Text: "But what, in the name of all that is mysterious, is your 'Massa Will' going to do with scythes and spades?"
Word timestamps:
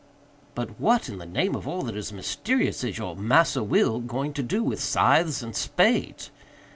"But 0.55 0.79
what, 0.79 1.09
in 1.09 1.19
the 1.19 1.27
name 1.27 1.53
of 1.53 1.67
all 1.67 1.83
that 1.83 1.95
is 1.95 2.11
mysterious, 2.11 2.83
is 2.83 2.97
your 2.97 3.15
'Massa 3.15 3.61
Will' 3.61 3.99
going 3.99 4.33
to 4.33 4.41
do 4.41 4.63
with 4.63 4.79
scythes 4.81 5.43
and 5.43 5.55
spades?" 5.55 6.31